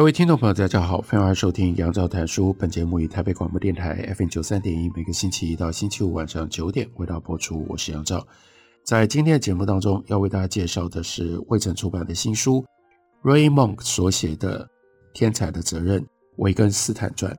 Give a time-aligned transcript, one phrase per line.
[0.00, 2.54] 各位听众朋友，大家好，欢迎收听杨照谈书。
[2.54, 7.66] 本节目以台北广播电台 FM 九三点一，每个星期一到星期五晚上九点为大家播出。
[7.68, 8.26] 我是杨照，
[8.82, 12.64] 在今天的节目当中，要为大家介绍的是卫城出版的新书
[13.22, 14.64] Ray Monk 所写的
[15.12, 16.02] 《天才的责任：
[16.38, 17.36] 维根斯坦传》。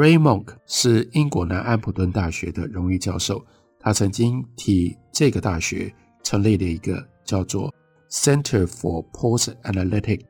[0.00, 3.44] Ray Monk 是英国南安普敦大学的荣誉教授，
[3.80, 7.74] 他曾经替这个大学成立了一个叫做
[8.08, 10.20] Center for Post Analytic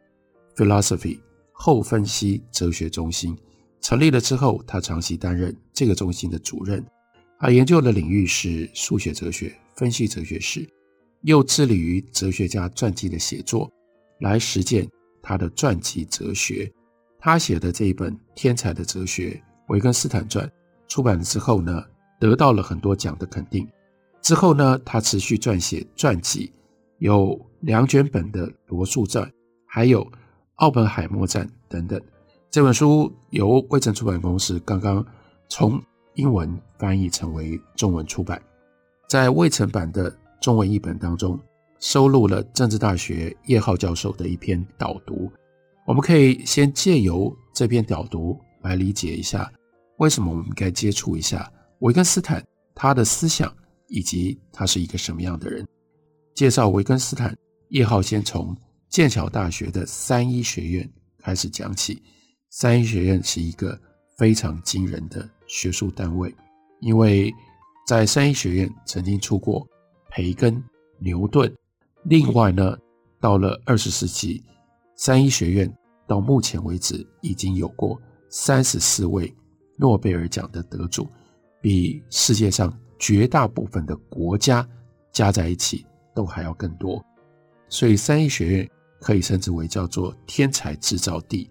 [0.56, 1.20] Philosophy
[1.56, 3.34] 后分析哲学中心
[3.80, 6.84] 成立了之后，他长期担任这个中心的主任。
[7.38, 10.68] 他研究的领域是数学哲学、分析哲学史，
[11.22, 13.70] 又致力于哲学家传记的写作，
[14.20, 14.88] 来实践
[15.22, 16.70] 他的传记哲学。
[17.20, 20.46] 他写的这一本《天才的哲学：维根斯坦传》
[20.88, 21.84] 出版了之后呢，
[22.18, 23.66] 得到了很多奖的肯定。
[24.20, 26.52] 之后呢，他持续撰写传记，
[26.98, 29.24] 有两卷本的《罗素传》，
[29.66, 30.10] 还有。
[30.56, 32.00] 奥本海默站等等，
[32.48, 35.04] 这本书由卫城出版公司刚刚
[35.48, 35.82] 从
[36.14, 38.40] 英文翻译成为中文出版，
[39.08, 41.36] 在卫城版的中文译本当中，
[41.80, 45.28] 收录了政治大学叶浩教授的一篇导读。
[45.86, 49.50] 我们可以先借由这篇导读来理解一下，
[49.98, 52.40] 为什么我们该接触一下维根斯坦
[52.76, 53.52] 他的思想，
[53.88, 55.66] 以及他是一个什么样的人。
[56.32, 57.36] 介绍维根斯坦，
[57.70, 58.56] 叶浩先从。
[58.94, 60.88] 剑桥大学的三一学院
[61.18, 62.00] 开始讲起，
[62.50, 63.76] 三一学院是一个
[64.16, 66.32] 非常惊人的学术单位，
[66.78, 67.34] 因为
[67.88, 69.66] 在三一学院曾经出过
[70.10, 70.62] 培根、
[71.00, 71.52] 牛顿。
[72.04, 72.78] 另外呢，
[73.20, 74.40] 到了二十世纪，
[74.94, 75.76] 三一学院
[76.06, 79.34] 到目前为止已经有过三十四位
[79.76, 81.08] 诺贝尔奖的得主，
[81.60, 84.64] 比世界上绝大部分的国家
[85.10, 85.84] 加在一起
[86.14, 87.04] 都还要更多。
[87.68, 88.70] 所以三一学院。
[89.04, 91.50] 可以称之为叫做天才制造地，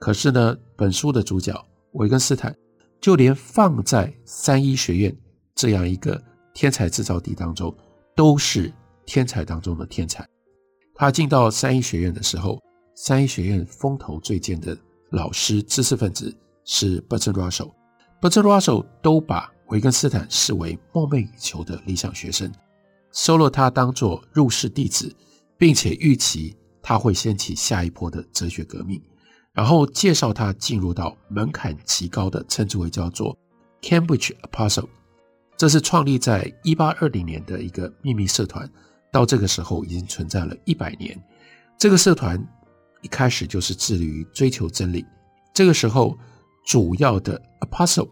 [0.00, 1.54] 可是呢，本书的主角
[1.92, 2.56] 维根斯坦
[2.98, 5.14] 就连放在三一学院
[5.54, 6.18] 这样一个
[6.54, 7.76] 天才制造地当中，
[8.16, 8.72] 都是
[9.04, 10.26] 天才当中的天才。
[10.94, 12.58] 他进到三一学院的时候，
[12.94, 14.74] 三一学院风头最健的
[15.10, 16.34] 老师、知识分子
[16.64, 22.50] 是 Bertrand Russell，Bertrand Russell 都把维根斯坦视为梦寐以求的理想学生，
[23.12, 25.14] 收了他当做入室弟子，
[25.58, 26.56] 并且预期。
[26.88, 28.98] 他会掀起下一波的哲学革命，
[29.52, 33.36] 然后介绍他进入到门槛极高的，称之为叫做
[33.82, 34.88] Cambridge Apostle，
[35.54, 38.66] 这是创立在一八二零年的一个秘密社团，
[39.12, 41.22] 到这个时候已经存在了一百年。
[41.76, 42.42] 这个社团
[43.02, 45.04] 一开始就是致力于追求真理。
[45.52, 46.16] 这个时候，
[46.64, 48.08] 主要的 Apostle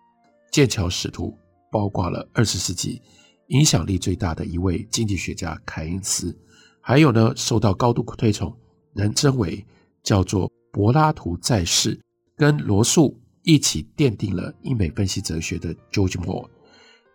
[0.53, 1.35] 剑桥使徒
[1.73, 3.01] 包括了二十世纪
[3.47, 6.39] 影响力最大的一位经济学家凯恩斯，
[6.83, 8.55] 还有呢，受到高度推崇。
[8.97, 9.65] 人称为
[10.03, 12.01] 叫做柏拉图在世，
[12.34, 16.49] 跟罗素一起奠定了英美分析哲学的 George Moore。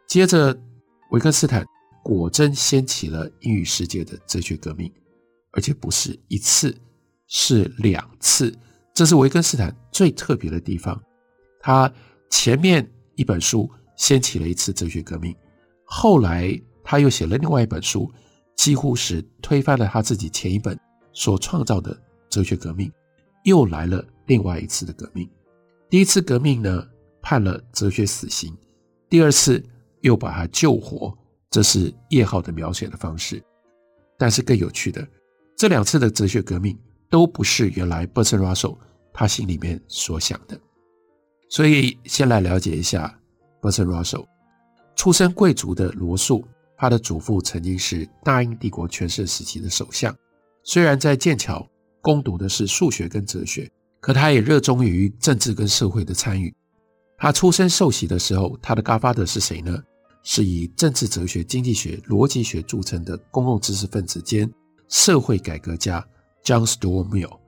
[0.08, 0.56] 接着，
[1.10, 1.66] 维根斯坦
[2.04, 4.92] 果真掀起了英语世界的哲学革命，
[5.54, 6.76] 而且不是一次，
[7.28, 8.56] 是两次。
[8.94, 11.02] 这是维根斯坦最特别的地方。
[11.60, 11.92] 他
[12.30, 15.36] 前面一本书掀起了一次哲学革命，
[15.84, 18.12] 后来他又写了另外一本书，
[18.56, 20.78] 几乎是推翻了他自己前一本。
[21.14, 21.98] 所创造的
[22.30, 22.92] 哲学革命，
[23.44, 25.30] 又来了另外一次的革命。
[25.90, 26.88] 第一次革命呢，
[27.22, 28.54] 判了哲学死刑；
[29.10, 29.64] 第二次
[30.02, 31.18] 又把他救活，
[31.50, 33.44] 这是叶浩的描写的方式。
[34.18, 35.06] 但是更有趣的，
[35.58, 36.78] 这两次的哲学革命
[37.10, 38.78] 都不是原来 Bertrand Russell
[39.12, 40.60] 他心里面所想的。
[41.50, 43.20] 所以，先来了解一下
[43.62, 44.26] Bertrand Russell。
[44.96, 46.46] 出身贵族的罗素，
[46.78, 50.16] 他的祖父曾经是大英帝国全盛时期的首相。
[50.64, 51.68] 虽然在剑桥
[52.02, 53.70] 攻读的是数学跟哲学，
[54.00, 56.54] 可他也热衷于政治跟社会的参与。
[57.18, 59.82] 他出生受洗的时候，他的 Godfather 是谁呢？
[60.24, 64.52] 是以政治哲学、经济学、逻辑学著称的公共知识分子兼
[64.88, 66.06] 社会改革家
[66.44, 67.40] John Stuart Mill。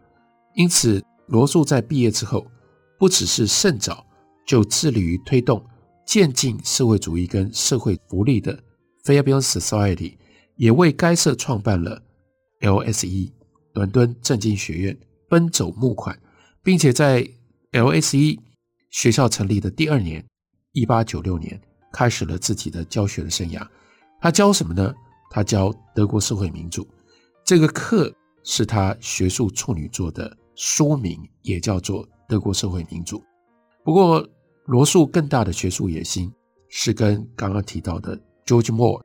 [0.56, 2.48] 因此，罗素在毕业之后，
[2.98, 4.06] 不只是甚早
[4.46, 5.64] 就致力于推动
[6.06, 8.58] 渐进社会主义跟社会福利的
[9.04, 10.18] Fabian Society，
[10.56, 12.02] 也为该社创办了。
[12.64, 13.32] LSE
[13.74, 14.98] 伦敦政经学院
[15.30, 16.18] 奔走募款，
[16.64, 17.28] 并且在
[17.74, 18.40] LSE
[18.90, 20.24] 学校成立的第二年，
[20.72, 21.60] 一八九六年，
[21.92, 23.68] 开始了自己的教学的生涯。
[24.22, 24.94] 他教什么呢？
[25.30, 26.88] 他教德国社会民主。
[27.44, 28.14] 这个课
[28.44, 33.18] 是他学术处女作的书名，也叫做《德国社会民主》。
[33.84, 34.26] 不过，
[34.68, 36.32] 罗素更大的学术野心
[36.70, 39.02] 是跟刚刚提到的 George Moore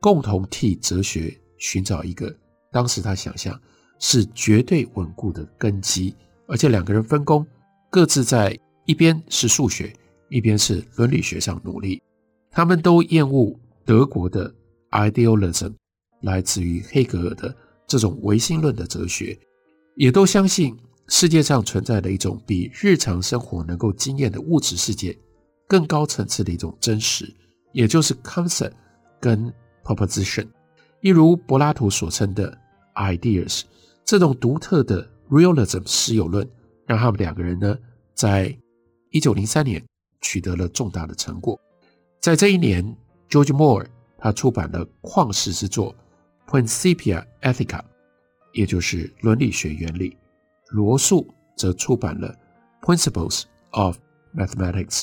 [0.00, 2.32] 共同替哲学寻找一个
[2.72, 3.58] 当时他想象
[3.98, 6.14] 是绝对稳固的根基，
[6.46, 7.46] 而且两个人分工，
[7.90, 9.92] 各自在一边是数学，
[10.28, 12.00] 一边是伦理学上努力。
[12.50, 14.52] 他们都厌恶德国的
[14.90, 15.74] idealism，
[16.22, 17.54] 来自于黑格尔的
[17.86, 19.38] 这种唯心论的哲学，
[19.96, 20.76] 也都相信
[21.08, 25.16] 世界上存在的一种比日常生活能够经验的物质世界
[25.68, 27.32] 更高层次的一种真实，
[27.72, 28.72] 也就是 concept
[29.20, 29.52] 跟
[29.84, 30.46] proposition。
[31.00, 32.56] 一如柏拉图所称的
[33.00, 33.62] ideas，
[34.04, 36.48] 这种独特的 realism 实有论，
[36.86, 37.76] 让他们两个人呢，
[38.14, 38.56] 在
[39.10, 39.82] 一九零三年
[40.20, 41.58] 取得了重大的成果。
[42.20, 42.84] 在这一年
[43.28, 43.86] ，George Moore
[44.18, 45.94] 他出版了旷世之作
[46.50, 47.78] 《Principia Ethica》，
[48.52, 50.16] 也就是伦理学原理。
[50.68, 51.26] 罗素
[51.56, 52.36] 则出版了
[52.86, 53.96] 《Principles of
[54.34, 55.02] Mathematics》，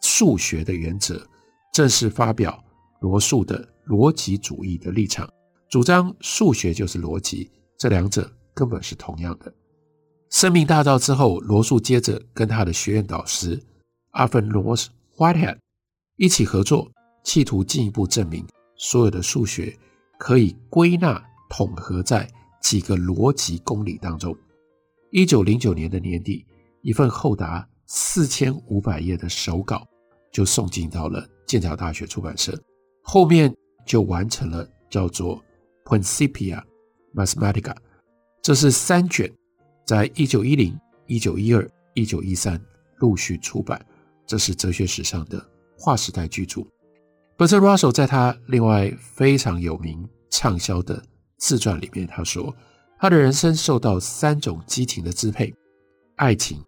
[0.00, 1.24] 数学的原则，
[1.72, 2.62] 正式发表
[3.00, 5.28] 罗素的逻辑主义的立场，
[5.68, 9.52] 主张数学就是逻辑，这两者根本是同样的。
[10.30, 13.62] 声名大噪之后，罗素接着跟他的学院导师
[14.12, 14.86] Alfred North
[15.16, 15.58] Whitehead。
[16.16, 16.90] 一起合作，
[17.22, 19.78] 企图进一步证明所有的数学
[20.18, 22.28] 可以归纳统合在
[22.62, 24.36] 几个逻辑公理当中。
[25.10, 26.46] 一九零九年的年底，
[26.82, 29.86] 一份厚达四千五百页的手稿
[30.32, 32.58] 就送进到了剑桥大学出版社，
[33.02, 33.54] 后面
[33.86, 35.36] 就完成了叫做
[35.88, 36.62] 《Principia
[37.14, 37.72] Mathematica》，
[38.42, 39.32] 这是三卷，
[39.86, 42.60] 在一九一零、一九一二、一九一三
[42.98, 43.82] 陆续出版，
[44.26, 45.42] 这是哲学史上的。
[45.78, 46.60] 划时代巨著。
[47.36, 51.02] b e r t r Russell 在他另外非常有名畅销的
[51.38, 52.54] 自传里面，他说
[52.98, 55.54] 他的人生受到三种激情的支配：
[56.16, 56.62] 爱情、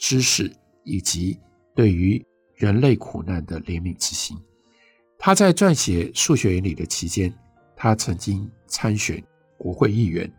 [0.00, 0.50] 知识
[0.82, 1.38] 以及
[1.76, 2.24] 对于
[2.56, 4.36] 人类苦难的怜悯之心。
[5.18, 7.32] 他在撰写数学原理的期间，
[7.84, 9.22] 他曾经参选
[9.58, 10.32] 国会议员，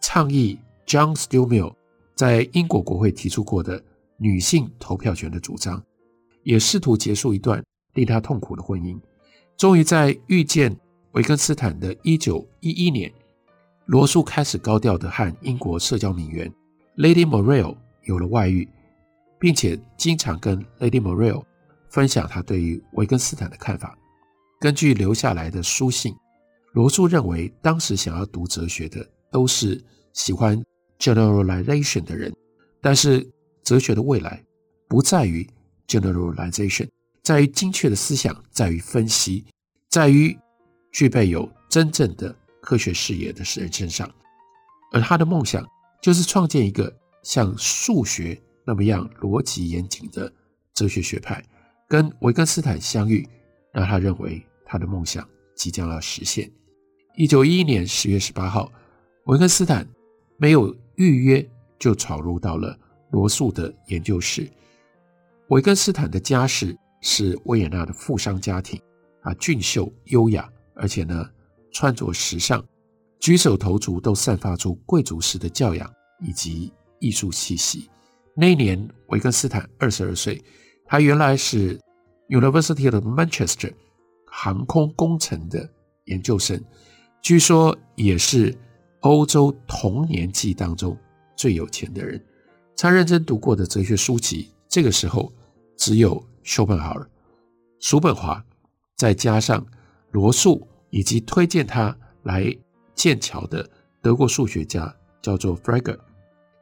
[0.00, 0.56] 倡议
[0.86, 1.74] John Stuart Mill
[2.14, 3.82] 在英国国会提出过的
[4.18, 5.82] 女性投票权的主张，
[6.44, 7.60] 也试图结束一段。
[7.94, 8.96] 令他痛苦的婚姻，
[9.56, 10.74] 终于在遇见
[11.10, 13.12] 维根斯坦的一九一一年，
[13.86, 16.48] 罗素开始高调的和英国社交名媛
[16.96, 18.66] Lady Morale 有了外遇，
[19.40, 21.42] 并且经常跟 Lady Morale
[21.90, 23.98] 分享他对于维根斯坦的看法。
[24.60, 26.14] 根据留下来的书信，
[26.72, 29.82] 罗素认为当时想要读哲学的都是
[30.12, 30.62] 喜欢
[30.98, 32.34] generalization 的人，
[32.80, 33.30] 但是
[33.62, 34.42] 哲学的未来
[34.88, 35.48] 不在于
[35.86, 36.88] generalization。
[37.22, 39.44] 在于精确的思想，在于分析，
[39.88, 40.36] 在于
[40.90, 44.10] 具备有真正的科学视野的人身上。
[44.92, 45.64] 而他的梦想
[46.02, 46.92] 就是创建一个
[47.22, 50.32] 像数学那么样逻辑严谨的
[50.74, 51.44] 哲学学派。
[51.86, 53.28] 跟维根斯坦相遇，
[53.72, 56.50] 让他认为他的梦想即将要实现。
[57.16, 58.70] 一九一一年十月十八号，
[59.24, 59.86] 维根斯坦
[60.36, 61.46] 没有预约
[61.78, 62.78] 就闯入到了
[63.10, 64.50] 罗素的研究室。
[65.48, 66.76] 维根斯坦的家世。
[67.04, 68.80] 是维也纳的富商家庭，
[69.22, 71.28] 啊，俊秀优雅，而且呢，
[71.72, 72.64] 穿着时尚，
[73.18, 77.90] 举手投足都散发出贵族式的教养以及艺术气息。
[78.36, 80.40] 那一年，维根斯坦二十二岁，
[80.86, 81.76] 他原来是
[82.28, 83.72] University of Manchester
[84.28, 85.68] 航空工程的
[86.04, 86.62] 研究生，
[87.22, 88.54] 据说也是
[89.00, 90.94] 欧洲同年纪当中
[91.36, 92.22] 最有钱的人。
[92.76, 95.32] 他认真读过的哲学书籍，这个时候
[95.76, 96.22] 只有。
[96.44, 97.08] 叔本豪尔、
[97.78, 98.44] 叔本华，
[98.96, 99.64] 再加上
[100.10, 102.52] 罗素以及推荐他来
[102.96, 103.64] 剑桥的
[104.00, 105.96] 德国数学家叫做 Frege，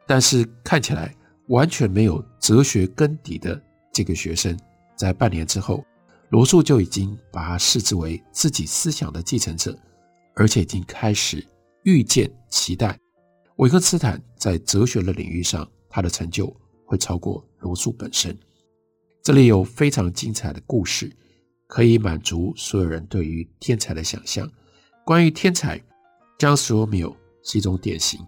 [0.07, 1.17] 但是看起来
[1.49, 3.59] 完全没有哲学根底的
[3.90, 4.55] 这个学生，
[4.95, 5.83] 在半年之后，
[6.29, 9.75] 罗素就已经把他视之为自己思想的继承者，
[10.35, 11.47] 而且已经开始
[11.85, 12.99] 预见、期待
[13.57, 18.37] 维克斯坦在哲学的领域上他的成就会超过罗素本身。
[19.23, 21.15] 这里有非常精彩的故事，
[21.67, 24.51] 可以满足所有人对于天才的想象。
[25.05, 25.79] 关于天才
[26.39, 28.19] ，John Stuart Mill 是一种典型。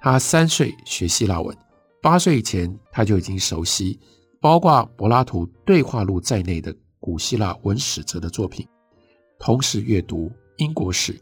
[0.00, 1.56] 他三岁学希腊文，
[2.02, 3.98] 八岁以前他就已经熟悉
[4.40, 8.66] 包括柏拉图对话录在内的古希腊文史哲的作品，
[9.38, 11.18] 同时阅读英国史、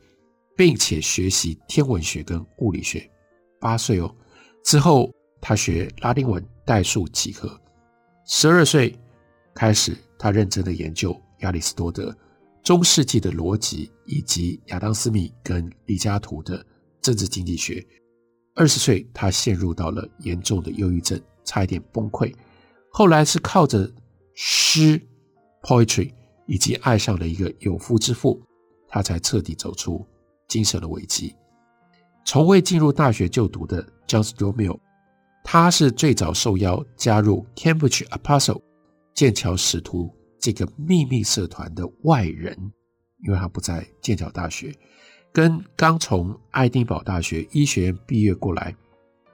[0.57, 3.09] 并且学习天文学跟物理学。
[3.61, 4.15] 八岁哦，
[4.65, 7.59] 之后他学拉丁文、代数、几何。
[8.27, 8.95] 十二岁
[9.55, 12.15] 开始，他认真的研究亚里士多德、
[12.63, 16.65] 中世纪的逻辑以及亚当·斯密跟李嘉图的
[17.01, 17.87] 政治经济学。
[18.55, 22.35] 二十岁，他陷入到了严重的忧郁症，差一点崩溃。
[22.91, 23.93] 后来是靠着
[24.35, 25.01] 诗
[25.63, 26.11] （poetry）
[26.47, 28.41] 以及爱上了一个有夫之妇，
[28.97, 30.03] 他才彻底走出
[30.49, 31.37] 精神的危机。
[32.25, 34.79] 从未进入大学就读的 John Stormill
[35.45, 38.63] 他是最早受邀加入 Cambridge Apostle
[39.13, 40.11] 剑桥使徒
[40.41, 42.57] 这个秘密社团的外人，
[43.23, 44.75] 因为他不在剑桥大学。
[45.31, 48.75] 跟刚从爱丁堡大学医学院毕业过来，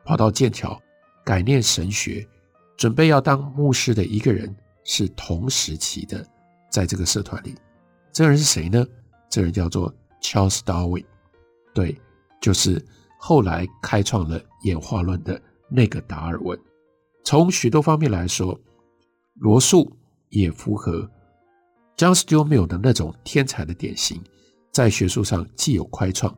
[0.04, 0.76] 跑到剑桥
[1.24, 2.26] 改念神学，
[2.76, 4.52] 准备要当牧师的一个人
[4.82, 6.26] 是同时期的，
[6.68, 7.54] 在这个社团里，
[8.12, 8.84] 这个人是谁呢？
[9.32, 11.06] 这人叫做 Charles Darwin，
[11.72, 11.98] 对，
[12.38, 12.84] 就是
[13.18, 16.58] 后来开创了演化论的那个达尔文。
[17.24, 18.60] 从许多方面来说，
[19.36, 19.90] 罗素
[20.28, 21.10] 也符合
[21.96, 24.22] John Stuart Mill 的那种天才的典型。
[24.70, 26.36] 在学术上既有开创，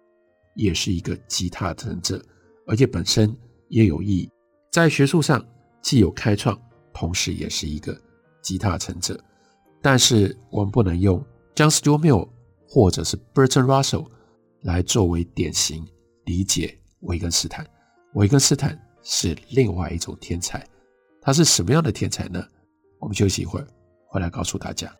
[0.54, 2.24] 也是一个集大成者，
[2.68, 3.36] 而且本身
[3.70, 4.30] 也有意义。
[4.70, 5.44] 在学术上
[5.82, 6.56] 既有开创，
[6.92, 8.00] 同时也是一个
[8.40, 9.18] 集大成者。
[9.82, 11.18] 但是我们不能用
[11.56, 12.28] John Stuart Mill
[12.74, 14.04] 或者是 Bertrand Russell
[14.62, 15.86] 来作为典型
[16.24, 17.64] 理解维根斯坦。
[18.14, 20.66] 维根斯坦是另外一种天才，
[21.22, 22.44] 他是什么样的天才呢？
[22.98, 23.66] 我们休息一会儿，
[24.08, 24.92] 回来告诉大家。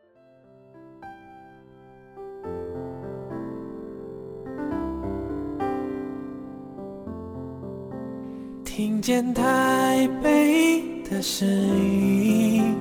[8.65, 12.77] 听见台北的声音，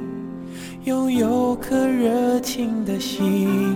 [0.84, 3.76] 拥有颗热情的心，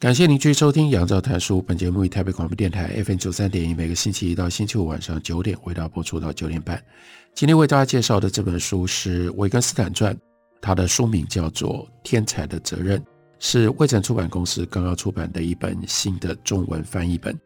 [0.00, 1.58] 感谢您继续收听《杨照谈书》。
[1.62, 6.82] 本节目以台北广播电台 FM 九三点一，每个星期一到星期五晚上九点为大家播出到九点半。
[7.34, 10.14] 今天为大家介绍的这本书是《维根斯坦传》，
[10.58, 12.98] 它的书名叫做《天才的责任》，
[13.40, 17.38] 是未城出版公司刚刚出版的一本新的中文翻译本。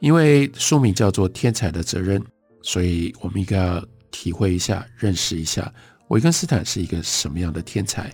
[0.00, 2.20] 因为书名叫做《天才的责任》，
[2.60, 5.72] 所以我们应该要体会一下、认识一下
[6.08, 8.12] 维根斯坦是一个什么样的天才。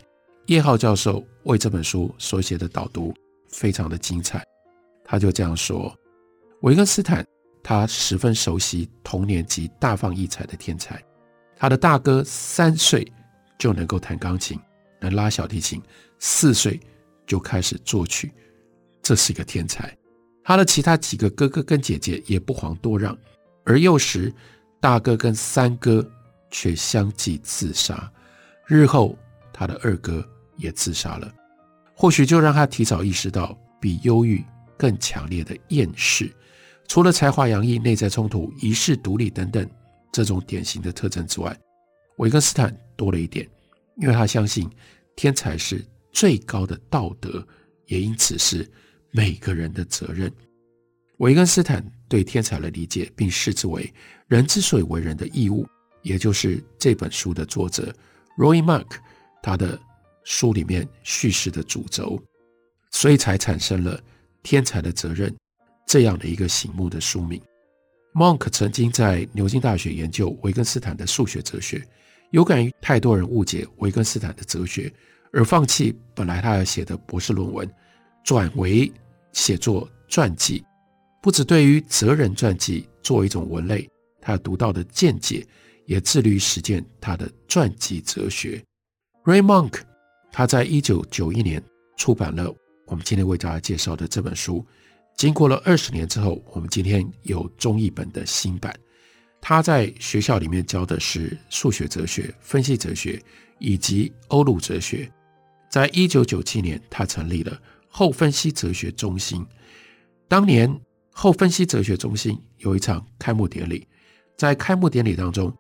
[0.49, 3.15] 叶浩教授为这本书所写的导读。
[3.49, 4.45] 非常的精彩，
[5.05, 5.95] 他就这样说：
[6.63, 7.27] 维根斯坦
[7.63, 11.03] 他十分熟悉同年级大放异彩的天才，
[11.57, 13.07] 他的大哥三岁
[13.59, 14.59] 就能够弹钢琴，
[15.01, 15.83] 能拉小提琴，
[16.19, 16.81] 四岁
[17.27, 18.33] 就开始作曲，
[19.03, 19.97] 这是一个天才。
[20.45, 23.17] 他的其他几个哥哥跟姐姐也不遑多让，
[23.65, 24.33] 而幼时
[24.81, 26.09] 大哥跟三哥
[26.51, 28.13] 却相继自杀，
[28.67, 29.19] 日后
[29.53, 30.25] 他的二哥
[30.57, 31.33] 也自杀了。
[31.99, 34.45] 或许就让他提早意识到比忧郁
[34.77, 36.31] 更强烈的厌世，
[36.87, 39.67] 除了才华洋溢、内在冲突、遗世独立等等
[40.13, 41.59] 这种典型的特征之外，
[42.19, 43.49] 维根斯坦多了一点，
[43.97, 44.69] 因为他相信
[45.17, 47.43] 天才是最高的道德，
[47.87, 48.71] 也因此是
[49.11, 50.31] 每个人的责任。
[51.17, 53.91] 维根斯坦对天才的理解，并视之为
[54.29, 55.67] 人之所以为人的义务，
[56.03, 57.91] 也就是这本书的作者
[58.37, 58.99] Roy Mark
[59.43, 59.81] 他的。
[60.27, 62.21] 书里面叙事的主轴，
[62.91, 63.97] 所以才产生了
[64.43, 65.31] 《天才的责任》
[65.87, 67.41] 这样的一个醒目的书名。
[68.13, 71.81] Monk 曾经在牛津大学研究维根斯坦的数学哲学，
[72.33, 74.93] 有感于太多人误解维根斯坦的哲学，
[75.33, 77.71] 而放弃本来他要写的博士论文，
[78.25, 78.93] 转为
[79.33, 80.65] 写作传记。
[81.23, 83.89] 不只对于责任传记作为一种文类，
[84.21, 85.47] 他有独到的见解，
[85.85, 88.61] 也致力于实践他的传记哲学。
[89.25, 89.83] Ray Monk。
[90.37, 91.63] 他在一九九一年
[91.97, 94.63] 出版了我们今天为大家介绍的这本书。
[95.17, 98.79] 经过了二十年之后，我们今天有中译本的新版。
[99.41, 103.19] 他在学校里面教的是数学哲学、分析哲学
[103.59, 105.11] 以及欧陆哲学。
[105.71, 109.43] 在一九九七年，他成立了后分析哲学中心。
[110.29, 110.71] 当年
[111.13, 113.89] 后分析哲学中心有一场开幕典礼，
[114.37, 115.51] 在开幕典礼当中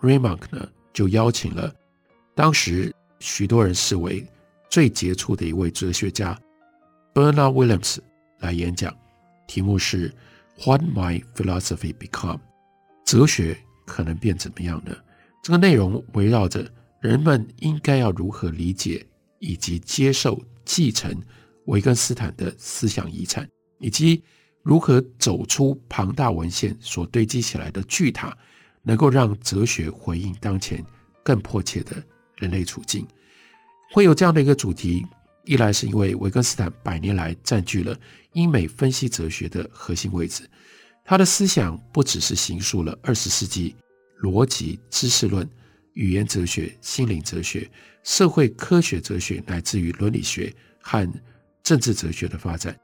[0.00, 1.70] ，Ray Monk 呢就邀请了
[2.34, 2.90] 当时。
[3.22, 4.26] 许多人视为
[4.68, 6.36] 最杰出的一位哲学家
[7.14, 7.98] ，Bernard Williams
[8.40, 8.92] 来演讲，
[9.46, 10.12] 题目是
[10.66, 12.40] “What my philosophy become？”
[13.06, 14.92] 哲学可能变怎么样呢？
[15.40, 16.68] 这个内容围绕着
[17.00, 19.06] 人们应该要如何理解
[19.38, 21.14] 以及接受、继承
[21.66, 23.48] 维根斯坦的思想遗产，
[23.78, 24.20] 以及
[24.64, 28.36] 如何走出庞大文献所堆积起来的巨塔，
[28.82, 30.84] 能够让哲学回应当前
[31.22, 32.02] 更迫切的
[32.42, 33.06] 人类处境。
[33.92, 35.06] 会有这样的一个主题，
[35.44, 37.96] 一来是因为维根斯坦百年来占据了
[38.32, 40.48] 英美分析哲学的核心位置，
[41.04, 43.76] 他的思想不只是形塑了二十世纪
[44.20, 45.48] 逻辑、知识论、
[45.94, 47.70] 语言哲学、心灵哲学、
[48.02, 51.08] 社会科学哲学，乃至于伦理学和
[51.62, 52.76] 政治哲学的发展。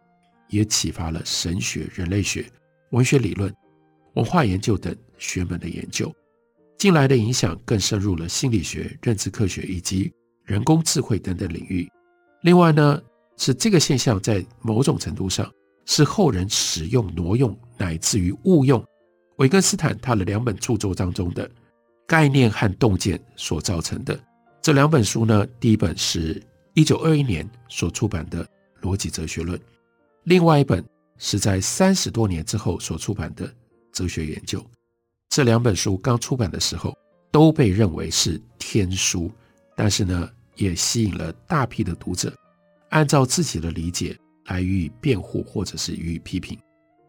[0.50, 2.50] 也启发了神学、人类学、
[2.92, 3.54] 文学理论、
[4.14, 6.10] 文化研究等学门的研究。
[6.78, 10.12] 近来的影响更深入了心理学、认知科学以及
[10.44, 11.88] 人工智慧等等领域。
[12.42, 13.02] 另外呢，
[13.36, 15.52] 是这个现象在某种程度上
[15.86, 18.82] 是后人使用、挪用乃至于误用
[19.38, 21.50] 维根斯坦他的两本著作当中的
[22.06, 24.18] 概念和洞见所造成的。
[24.62, 26.40] 这两本书呢，第一本是
[26.74, 28.44] 一九二一年所出版的
[28.82, 29.58] 《逻辑哲学论》。
[30.24, 30.84] 另外一本
[31.16, 33.48] 是在三十多年之后所出版的
[33.92, 34.60] 《哲学研究》，
[35.28, 36.96] 这两本书刚出版的时候
[37.30, 39.30] 都被认为是天书，
[39.76, 42.34] 但是呢，也吸引了大批的读者，
[42.88, 46.58] 按照自己的理解来予以辩护或者是予以批评。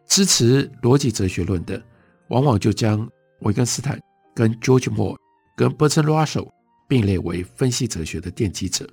[0.06, 1.82] 支持逻辑哲学论的，
[2.28, 3.08] 往往就将
[3.40, 3.98] 维根斯坦
[4.34, 5.16] 跟 George Moore
[5.56, 6.50] 跟 Bertrand Russell
[6.88, 8.88] 并列为分析哲学的奠基者。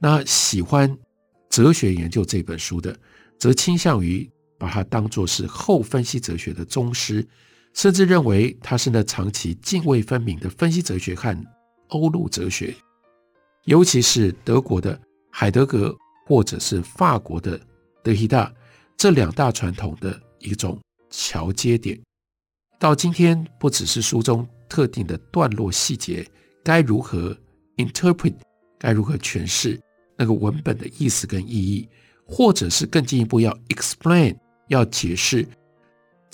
[0.00, 0.90] 那喜欢
[1.48, 2.98] 《哲学研究》这本书的，
[3.38, 4.28] 则倾向于
[4.58, 7.26] 把它当作是后分析哲学的宗师，
[7.74, 11.36] 甚至认为他是那长期泾渭分明的分析哲学和
[11.88, 12.74] 欧陆哲学，
[13.64, 14.98] 尤其是德国的
[15.30, 15.94] 海德格
[16.26, 17.60] 或者是法国的
[18.02, 18.50] 德希达
[18.96, 22.00] 这两大传统的一种桥接点。
[22.78, 26.26] 到今天，不只是书中特定的段落细节
[26.62, 27.36] 该如何
[27.76, 28.34] interpret，
[28.78, 29.80] 该如何诠释
[30.16, 31.88] 那个文本的意思跟意义。
[32.26, 34.34] 或者是更进一步要 explain，
[34.68, 35.46] 要解释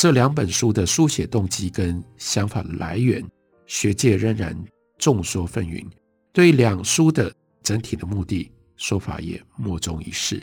[0.01, 3.23] 这两本书的书写动机跟想法来源，
[3.67, 4.59] 学界仍然
[4.97, 5.87] 众说纷纭。
[6.33, 7.31] 对两书的
[7.63, 10.43] 整体的目的，说法也莫衷一是。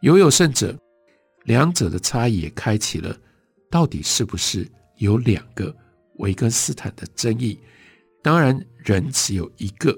[0.00, 0.74] 犹有甚者，
[1.42, 3.14] 两者的差异也开启了
[3.70, 5.76] 到底是不是有两个
[6.16, 7.60] 维根斯坦的争议。
[8.22, 9.94] 当然，人只有一个，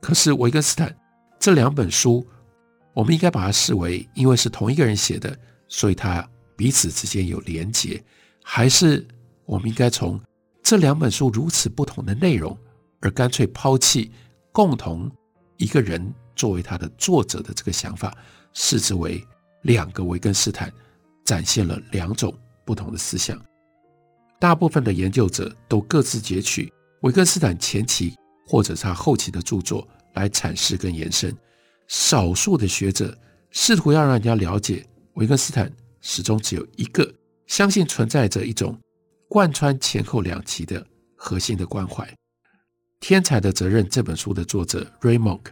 [0.00, 0.96] 可是维根斯坦
[1.40, 2.24] 这两本书。
[2.94, 6.24] 我们应该把它视为，因为是同一个人写的，所以它
[6.56, 8.00] 彼此之间有连结，
[8.48, 9.04] 还是
[9.44, 10.20] 我们应该从
[10.62, 12.56] 这两本书如此不同的内容，
[13.00, 14.12] 而干脆抛弃
[14.52, 15.10] 共同
[15.56, 18.16] 一个人作为他的作者的这个想法，
[18.52, 19.22] 视之为
[19.62, 20.72] 两个维根斯坦
[21.24, 22.32] 展现了两种
[22.64, 23.36] 不同的思想。
[24.38, 28.14] 大部分的研究者都各自截取维根斯坦前期
[28.46, 31.36] 或者他后期的著作来阐释跟延伸。
[31.88, 33.16] 少数的学者
[33.50, 37.12] 试图要让人家了解维根斯坦始终只有一个，
[37.46, 38.78] 相信存在着一种
[39.28, 42.04] 贯穿前后两期的核心的关怀。
[43.00, 45.42] 《天才的责任》这本书的作者 Ray Monk，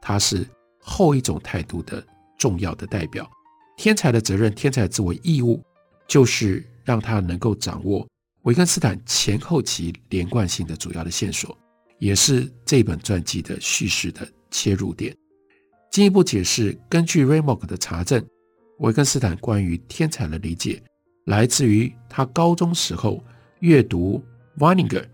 [0.00, 0.46] 他是
[0.78, 2.04] 后一种态度的
[2.38, 3.24] 重要的代表。
[3.76, 5.62] 《天才的责任》，天才之为义务，
[6.06, 8.06] 就是让他能够掌握
[8.42, 11.56] 维根斯坦前后期连贯性的主要的线索，
[11.98, 15.16] 也是这本传记的叙事的切入点。
[15.90, 18.24] 进一步解释，根据 Ray Monk 的查证，
[18.78, 20.82] 维根斯坦关于天才的理解
[21.24, 23.22] 来自于他高中时候
[23.60, 24.22] 阅读
[24.58, 25.04] Weininger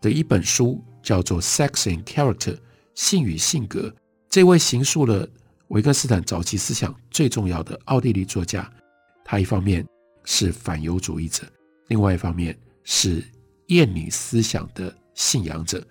[0.00, 2.54] 的一本书，叫做《Sex and Character》
[2.94, 3.94] 性与性格。
[4.28, 5.26] 这位形塑了
[5.68, 8.70] 维根斯坦早期思想最重要的奥地利作家，
[9.24, 9.86] 他一方面
[10.24, 11.44] 是反犹主义者，
[11.88, 13.24] 另外一方面是
[13.68, 15.82] 厌女思想的信仰者，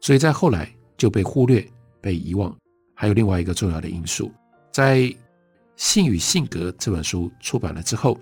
[0.00, 1.66] 所以在后来就被忽略、
[2.00, 2.56] 被遗忘。
[2.94, 4.30] 还有另外一个重要的因素，
[4.70, 4.98] 在
[5.74, 8.20] 《性与性格》这本书出版了之后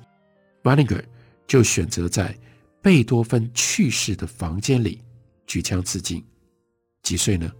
[0.62, 1.04] ，Weininger
[1.46, 2.36] 就选择在
[2.82, 5.00] 贝多芬去世的房间里
[5.46, 6.24] 举枪自尽。
[7.02, 7.50] 几岁呢？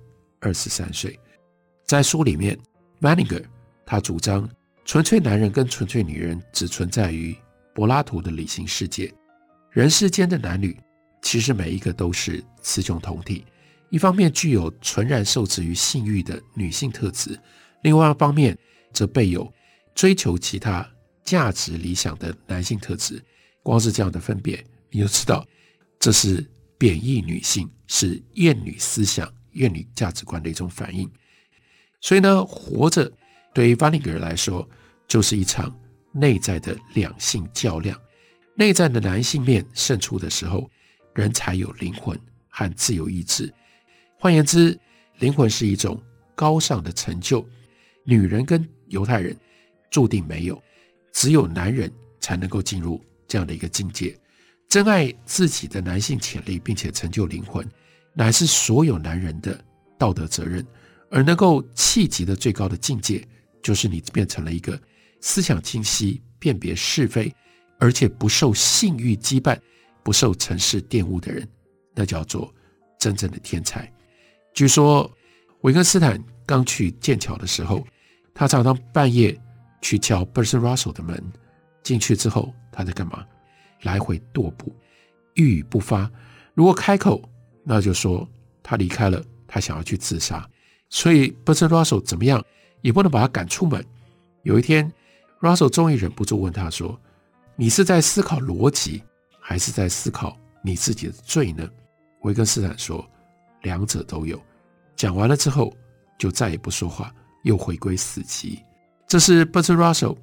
[0.41, 1.19] 二十三岁。
[1.85, 2.59] 在书里面
[3.01, 3.43] ，Weininger
[3.87, 4.49] 他主张
[4.85, 7.37] 纯粹男人跟纯粹女人只存在于
[7.75, 9.13] 柏拉图的理性世界，
[9.71, 10.79] 人世间的男女
[11.23, 13.45] 其实每一个都是雌雄同体。
[13.91, 17.39] 一方面具有纯然受制于性欲的女性特质，
[17.83, 18.57] 另外一方面
[18.93, 19.51] 则备有
[19.95, 20.87] 追求其他
[21.29, 23.23] 价值理想的男性特质。
[23.63, 25.47] 光是这样的分别，你就知道
[25.99, 26.43] 这是
[26.79, 31.07] 贬义女性，是厌女思想、厌女价值观的一种反应。
[32.01, 33.13] 所以呢，活着
[33.53, 34.67] 对于 Weininger 来说，
[35.07, 35.79] 就是一场
[36.13, 38.01] 内在的两性较量。
[38.55, 40.71] 内在的男性面胜出的时候，
[41.15, 43.53] 人才有灵魂和自由意志。
[44.19, 44.79] 换言之，
[45.19, 46.01] 灵魂是一种
[46.35, 47.47] 高尚的成就。
[48.05, 49.37] 女人跟犹太人
[49.91, 50.63] 注定没有，
[51.19, 54.17] 只有男人才能够进入这样的一个境界。
[54.69, 57.69] 珍爱自己的男性潜力，并且成就灵魂，
[58.15, 59.61] 乃是所有男人的
[59.99, 60.65] 道德责任。
[61.11, 63.27] 而能够企及的最高的境界，
[63.61, 64.81] 就是你变成了一个
[65.21, 67.35] 思想清晰、辨别是非，
[67.81, 69.59] 而且不受性欲羁绊、
[70.05, 71.49] 不受尘世玷污的人，
[71.97, 72.55] 那叫做
[72.97, 73.93] 真正的天才。
[74.55, 75.11] 据说
[75.63, 77.85] 维根斯坦刚去剑桥的时候，
[78.33, 79.37] 他常常半夜
[79.81, 81.23] 去敲 Bertrand Russell 的门，
[81.83, 83.25] 进去之后他在干嘛？
[83.83, 84.75] 来回踱步，
[85.35, 86.11] 一语不发。
[86.55, 87.23] 如果开口，
[87.63, 88.29] 那就说
[88.63, 90.49] 他离开了，他想要去自杀。
[90.89, 92.45] 所以 Bertrand Russell 怎么样
[92.81, 93.85] 也不能把他赶出门。
[94.43, 94.91] 有一天
[95.41, 96.99] ，Russell 终于忍不住问他说
[97.55, 99.03] ：“你是在思考逻辑，
[99.41, 101.69] 还是在思考你自己的罪呢？”
[102.23, 103.09] 维根斯坦说
[103.63, 104.43] ：“两者都有。”
[104.97, 105.73] 讲完了之后，
[106.19, 107.15] 就再也不说话，
[107.45, 108.59] 又回归死寂。
[109.09, 110.19] 这是 b e r t r Russell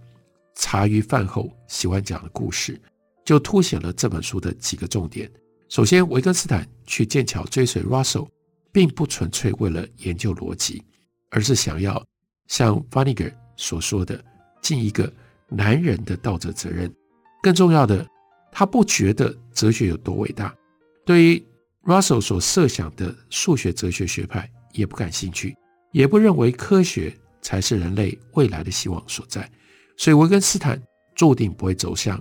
[0.53, 2.79] 茶余饭后喜欢讲的故事。
[3.25, 5.27] 就凸显了这本书的几个重点。
[5.67, 8.27] 首先，维根斯坦去剑桥追随 Russell，
[8.71, 10.83] 并不纯粹为了研究逻辑，
[11.31, 12.05] 而是想要
[12.45, 14.23] 像 Van Neger 所说的，
[14.61, 15.11] 尽一个
[15.49, 16.93] 男人的道德责任。
[17.41, 18.05] 更重要的，
[18.51, 20.55] 他不觉得哲学有多伟大，
[21.03, 21.43] 对于
[21.83, 25.57] Russell 所设想的数学哲学学派也不感兴趣，
[25.91, 27.11] 也不认为科学
[27.45, 29.47] 才是人类未来的希望所在。
[29.95, 30.81] 所以，维根斯坦
[31.13, 32.19] 注定不会走向。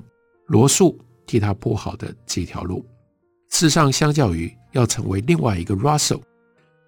[0.48, 2.84] 罗素替他铺好的这条路，
[3.48, 6.20] 事实上，相较于要成为另外一个 Russell，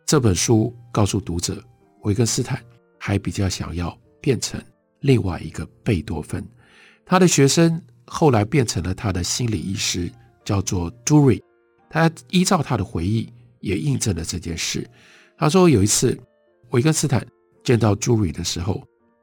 [0.05, 1.65] 这本书告诉读者，
[2.03, 2.63] 维根斯坦
[2.99, 4.63] 还比较想要变成
[5.01, 6.47] 另外一个贝多芬。
[7.07, 10.13] 他的学生后来变成了他的心理医师，
[10.45, 11.43] 叫做 d u r y。
[11.89, 14.87] 他依照他的回忆，也印证了这件事。
[15.39, 16.19] 他说有一次，
[16.73, 17.27] 维根斯坦
[17.67, 18.81] 见到朱瑞的时候，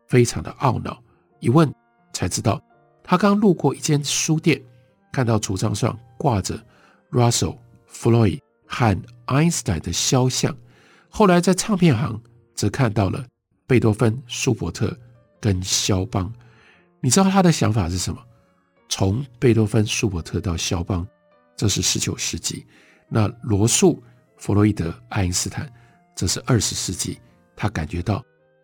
[0.10, 1.02] 非常的懊恼，
[1.40, 1.74] 一问
[2.12, 2.62] 才知道。
[3.02, 4.62] 他刚路过一间书店，
[5.14, 6.62] 看到橱窗上挂着
[7.10, 10.54] Russell、弗洛伊和爱因斯坦的肖像。
[11.08, 12.22] 后来在唱片行
[12.54, 13.26] 则看到了
[13.66, 14.94] 贝多芬、舒伯特
[15.40, 16.30] 跟肖邦。
[17.00, 18.22] 你知道他的想法是什么？
[18.90, 21.08] 从贝多芬、舒伯特到肖邦，
[21.56, 22.66] 这是十九世纪；
[23.08, 24.04] 那罗素、
[24.36, 25.72] 弗洛伊德、爱因斯坦，
[26.14, 27.22] 这是二十世纪。
[27.56, 28.22] 他感觉到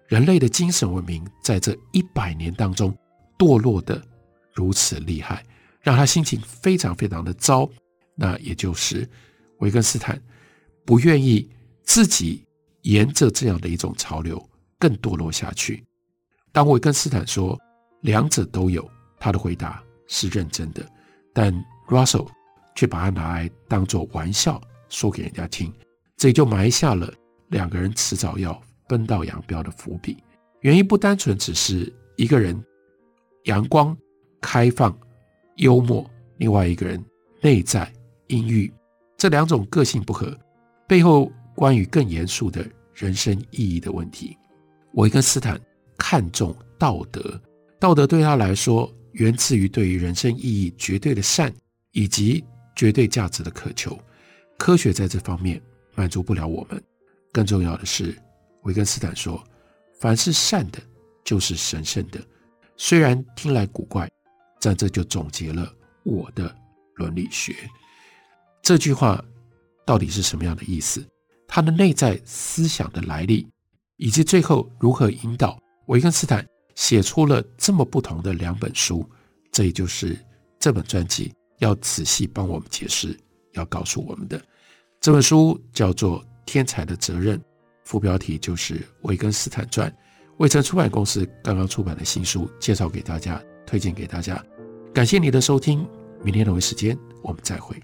[0.10, 2.94] 人类的精神文明在这一百年当中
[3.38, 4.02] 堕落的。
[4.56, 5.46] 如此厉害，
[5.80, 7.70] 让他心情非常非常的糟。
[8.16, 9.08] 那也就是
[9.60, 10.22] 维根斯坦
[10.84, 11.50] 不愿意
[11.84, 12.44] 自己
[12.82, 14.44] 沿着这样的一种潮流
[14.78, 15.86] 更堕落下去。
[16.52, 17.58] 当维根斯坦说
[18.02, 20.86] 两者都有，他的回答是认真的，
[21.34, 21.54] 但
[21.88, 22.28] Russell
[22.76, 25.72] 却把它拿来当做玩笑说给人家听，
[26.18, 27.14] 这就埋下了
[27.50, 30.18] 两个人迟早要分道扬镳的伏笔。
[30.60, 32.62] 原因不单纯只是一个人
[33.46, 33.98] 阳光。
[34.42, 34.98] 开放、
[35.58, 37.04] 幽默，另外一个人
[37.42, 37.92] 内在
[38.28, 38.72] 阴郁，
[39.18, 40.34] 这两种个性不合，
[40.88, 44.38] 背后关于更严肃的人生意义的问题。
[44.94, 45.60] 维根斯坦
[45.98, 47.38] 看重道德，
[47.82, 51.54] 道德对他来说源自于对于人生意义绝对的善
[51.92, 52.42] 以及
[52.78, 54.00] 绝对价值的渴求。
[54.58, 55.62] 科学在这方面
[55.96, 56.82] 满足不了我们。
[57.34, 58.18] 更重要的是，
[58.64, 59.44] 维根斯坦说
[60.00, 60.80] ：“凡是善的，
[61.24, 62.20] 就是神圣的。”
[62.78, 64.10] 虽然听来古怪。
[64.62, 66.54] 但这就总结了我的
[66.96, 67.56] 伦理学。
[68.62, 69.24] 这句话
[69.86, 71.02] 到底是什么样的意思？
[71.48, 73.48] 它的内在思想的来历，
[73.96, 76.46] 以及最后如何引导维根斯坦
[76.76, 79.10] 写出了这么不同的两本书，
[79.50, 80.20] 这也就是
[80.60, 83.18] 这本专辑要仔细帮我们解释，
[83.54, 84.44] 要告诉我们的。
[85.00, 87.40] 这本书叫做《天才的责任》，
[87.90, 89.90] 副标题就是《维根斯坦传》。
[90.38, 93.42] 卫城出版公司刚刚出版的新书，介绍给大家。
[93.66, 94.44] 推荐给大家，
[94.94, 95.88] 感谢你的收听，
[96.24, 97.76] 明天同一时间我们再会。